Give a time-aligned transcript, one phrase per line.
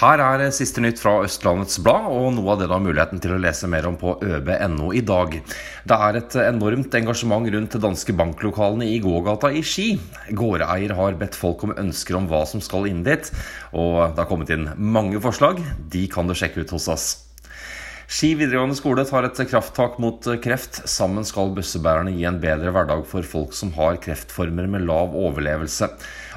[0.00, 3.34] Her er siste nytt fra Østlandets Blad, og noe av det du har muligheten til
[3.34, 5.34] å lese mer om på øb.no i dag.
[5.84, 9.90] Det er et enormt engasjement rundt danske banklokalene i gågata i Ski.
[10.32, 13.28] Gårdeier har bedt folk om ønsker om hva som skal inn dit,
[13.76, 15.60] og det har kommet inn mange forslag.
[15.92, 17.10] De kan du sjekke ut hos oss.
[18.10, 20.80] Ski videregående skole tar et krafttak mot kreft.
[20.90, 25.86] Sammen skal bussebærerne gi en bedre hverdag for folk som har kreftformer med lav overlevelse.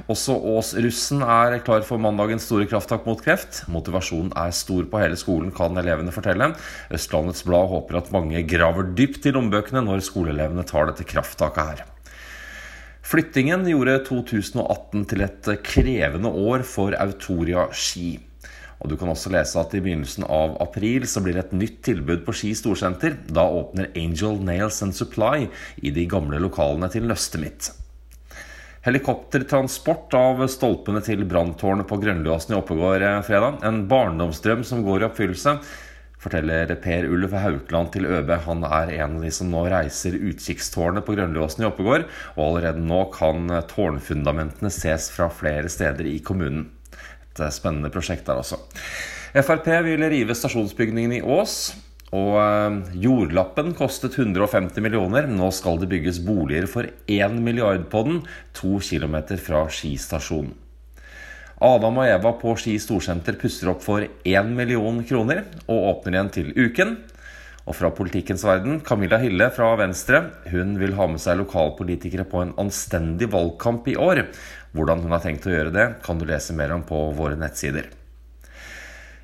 [0.05, 3.63] Også Ås-russen er klar for mandagens store krafttak mot kreft.
[3.73, 6.51] Motivasjonen er stor på hele skolen, kan elevene fortelle.
[6.93, 11.81] Østlandets Blad håper at mange graver dypt i lommebøkene når skoleelevene tar dette krafttaket her.
[13.01, 18.11] Flyttingen gjorde 2018 til et krevende år for Autoria Ski.
[18.83, 21.79] Og Du kan også lese at i begynnelsen av april så blir det et nytt
[21.87, 23.15] tilbud på Ski storsenter.
[23.31, 25.47] Da åpner Angel Nails and Supply
[25.79, 27.71] i de gamle lokalene til Løstemitt.
[28.83, 33.61] Helikoptertransport av stolpene til branntårnet på Grønløsen i Oppegård eh, fredag.
[33.63, 35.55] En barndomsdrøm som går i oppfyllelse,
[36.19, 38.35] forteller Per Ulf Haukland til ØB.
[38.43, 42.83] Han er en av de som nå reiser utkikkstårnet på Grønløsen i Oppegård, og allerede
[42.83, 46.67] nå kan tårnfundamentene ses fra flere steder i kommunen.
[47.33, 48.61] Et eh, spennende prosjekt der også.
[49.33, 51.73] Frp vil rive stasjonsbygningen i Ås.
[52.13, 55.25] Og eh, jordlappen kostet 150 millioner.
[55.29, 58.21] Nå skal det bygges boliger for 1 milliard på den,
[58.53, 60.53] to kilometer fra Ski stasjon.
[61.63, 66.31] Adam og Eva på Ski storsenter pusser opp for 1 million kroner og åpner igjen
[66.37, 66.97] til uken.
[67.63, 70.19] Og fra politikkens verden, Camilla Hille fra Venstre.
[70.51, 74.25] Hun vil ha med seg lokalpolitikere på en anstendig valgkamp i år.
[74.75, 77.87] Hvordan hun har tenkt å gjøre det, kan du lese mer om på våre nettsider.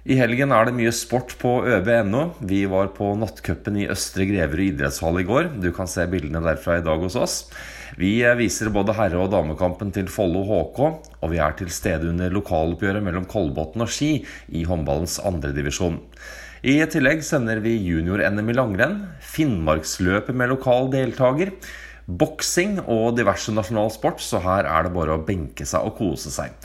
[0.07, 2.29] I helgen er det mye sport på øb.no.
[2.39, 5.49] Vi var på nattcupen i Østre Greverud idrettshall i går.
[5.59, 7.35] Du kan se bildene derfra i dag hos oss.
[7.99, 10.79] Vi viser både herre- og damekampen til Follo HK,
[11.19, 14.23] og vi er til stede under lokaloppgjøret mellom Kolbotn og Ski
[14.55, 15.99] i håndballens andredivisjon.
[16.63, 21.51] I tillegg sender vi junior-NM i langrenn, Finnmarksløpet med lokal deltaker,
[22.07, 26.31] boksing og diverse nasjonal sport, så her er det bare å benke seg og kose
[26.31, 26.55] seg.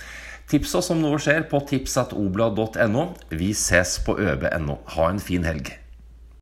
[0.50, 3.06] Tips oss om noe skjer på tipsatoblad.no.
[3.32, 4.80] Vi ses på øb.no.
[4.96, 5.72] Ha en fin helg.